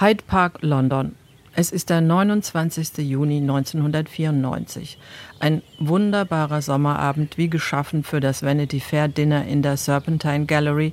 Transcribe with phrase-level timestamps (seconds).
[0.00, 1.16] Hyde Park, London.
[1.56, 2.98] Es ist der 29.
[2.98, 4.96] Juni 1994.
[5.40, 10.92] Ein wunderbarer Sommerabend, wie geschaffen für das Vanity Fair Dinner in der Serpentine Gallery.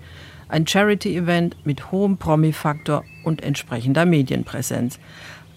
[0.50, 4.98] Ein Charity-Event mit hohem Promi-Faktor und entsprechender Medienpräsenz.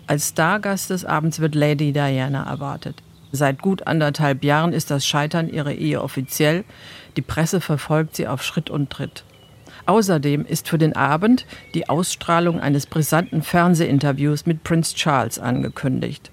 [0.07, 3.03] Als Stargast des Abends wird Lady Diana erwartet.
[3.33, 6.65] Seit gut anderthalb Jahren ist das Scheitern ihrer Ehe offiziell.
[7.17, 9.25] Die Presse verfolgt sie auf Schritt und Tritt.
[9.87, 16.31] Außerdem ist für den Abend die Ausstrahlung eines brisanten Fernsehinterviews mit Prince Charles angekündigt.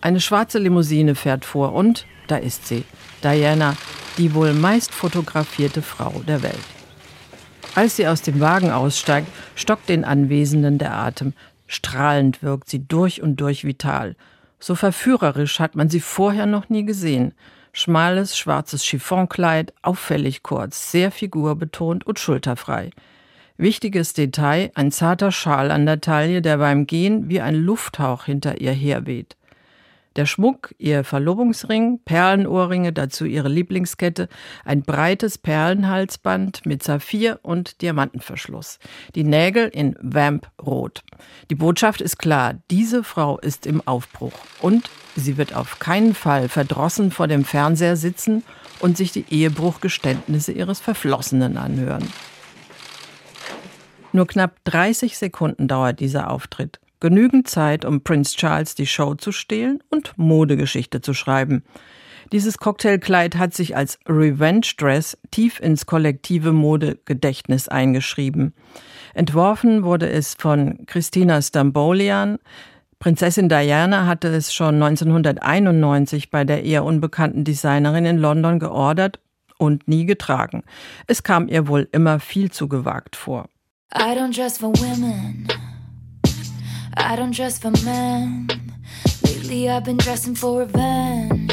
[0.00, 2.84] Eine schwarze Limousine fährt vor und da ist sie,
[3.22, 3.76] Diana,
[4.18, 6.58] die wohl meist fotografierte Frau der Welt.
[7.74, 11.32] Als sie aus dem Wagen aussteigt, stockt den Anwesenden der Atem.
[11.66, 14.14] Strahlend wirkt sie durch und durch vital.
[14.58, 17.32] So verführerisch hat man sie vorher noch nie gesehen.
[17.72, 22.90] Schmales, schwarzes Chiffonkleid, auffällig kurz, sehr figurbetont und schulterfrei.
[23.56, 28.60] Wichtiges Detail, ein zarter Schal an der Taille, der beim Gehen wie ein Lufthauch hinter
[28.60, 29.36] ihr herweht.
[30.16, 34.28] Der Schmuck, ihr Verlobungsring, Perlenohrringe, dazu ihre Lieblingskette,
[34.64, 38.78] ein breites Perlenhalsband mit Saphir und Diamantenverschluss.
[39.14, 41.02] Die Nägel in Vamp-Rot.
[41.50, 46.48] Die Botschaft ist klar, diese Frau ist im Aufbruch und sie wird auf keinen Fall
[46.48, 48.42] verdrossen vor dem Fernseher sitzen
[48.80, 52.06] und sich die Ehebruchgeständnisse ihres Verflossenen anhören.
[54.12, 56.81] Nur knapp 30 Sekunden dauert dieser Auftritt.
[57.02, 61.64] Genügend Zeit, um Prince Charles die Show zu stehlen und Modegeschichte zu schreiben.
[62.30, 68.54] Dieses Cocktailkleid hat sich als Revenge Dress tief ins kollektive Modegedächtnis eingeschrieben.
[69.14, 72.38] Entworfen wurde es von Christina Stambolian.
[73.00, 79.18] Prinzessin Diana hatte es schon 1991 bei der eher unbekannten Designerin in London geordert
[79.58, 80.62] und nie getragen.
[81.08, 83.48] Es kam ihr wohl immer viel zu gewagt vor.
[83.92, 85.48] I don't dress for women.
[86.96, 88.48] I don't dress for men.
[89.24, 91.52] Lately I've been dressing for revenge.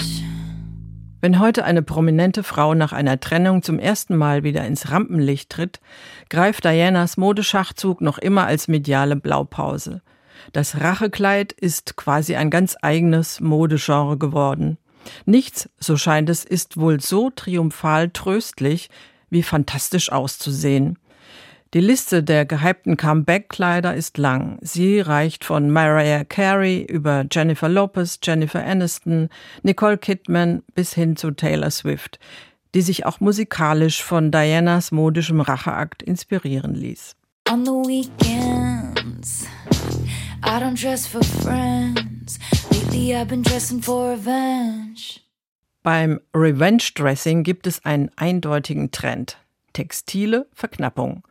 [1.21, 5.81] Wenn heute eine prominente Frau nach einer Trennung zum ersten Mal wieder ins Rampenlicht tritt,
[6.29, 10.01] greift Dianas Modeschachzug noch immer als mediale Blaupause.
[10.53, 14.77] Das Rachekleid ist quasi ein ganz eigenes Modegenre geworden.
[15.25, 18.89] Nichts, so scheint es, ist wohl so triumphal tröstlich,
[19.29, 20.97] wie fantastisch auszusehen.
[21.75, 24.57] Die Liste der gehypten Comeback-Kleider ist lang.
[24.61, 29.29] Sie reicht von Mariah Carey über Jennifer Lopez, Jennifer Aniston,
[29.61, 32.17] Nicole Kidman bis hin zu Taylor Swift,
[32.73, 37.15] die sich auch musikalisch von Dianas modischem Racheakt inspirieren ließ.
[37.51, 39.45] On the weekends,
[40.43, 42.39] I don't dress for friends.
[42.71, 45.19] Lately I've been dressing for revenge.
[45.83, 49.37] Beim Revenge Dressing gibt es einen eindeutigen Trend.
[49.73, 51.21] Textile Verknappung.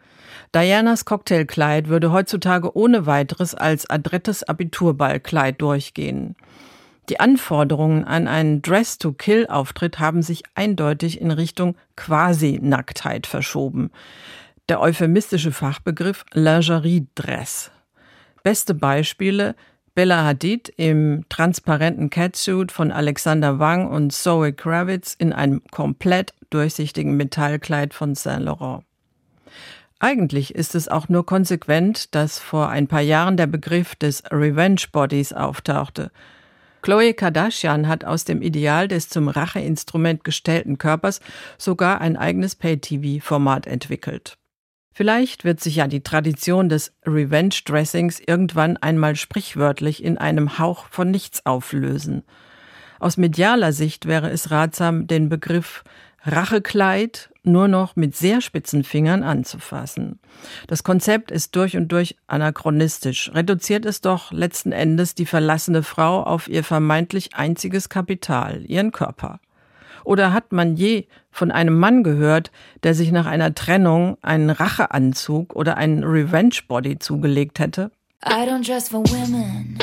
[0.54, 6.36] Dianas Cocktailkleid würde heutzutage ohne weiteres als adrettes Abiturballkleid durchgehen.
[7.08, 13.90] Die Anforderungen an einen Dress-to-Kill-Auftritt haben sich eindeutig in Richtung Quasi-Nacktheit verschoben.
[14.68, 17.70] Der euphemistische Fachbegriff Lingerie-Dress.
[18.42, 19.54] Beste Beispiele
[19.94, 27.16] Bella Hadid im transparenten Catsuit von Alexander Wang und Zoe Kravitz in einem komplett durchsichtigen
[27.16, 28.84] Metallkleid von Saint Laurent.
[30.00, 34.82] Eigentlich ist es auch nur konsequent, dass vor ein paar Jahren der Begriff des Revenge
[34.92, 36.12] Bodies auftauchte.
[36.82, 41.20] Chloe Kardashian hat aus dem Ideal des zum Racheinstrument gestellten Körpers
[41.58, 44.38] sogar ein eigenes Pay-TV-Format entwickelt.
[44.94, 51.10] Vielleicht wird sich ja die Tradition des Revenge-Dressings irgendwann einmal sprichwörtlich in einem Hauch von
[51.10, 52.22] nichts auflösen.
[53.00, 55.84] Aus medialer Sicht wäre es ratsam, den Begriff
[56.22, 60.20] Rachekleid nur noch mit sehr spitzen Fingern anzufassen.
[60.66, 66.22] Das Konzept ist durch und durch anachronistisch, reduziert es doch letzten Endes die verlassene Frau
[66.22, 69.40] auf ihr vermeintlich einziges Kapital, ihren Körper.
[70.04, 72.50] Oder hat man je von einem Mann gehört,
[72.82, 77.90] der sich nach einer Trennung einen Racheanzug oder einen Revenge Body zugelegt hätte?
[78.24, 79.78] I don't dress for women.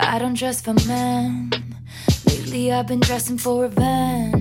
[0.00, 1.50] I don't dress for men.
[2.24, 4.39] Lately I've been dressing for revenge.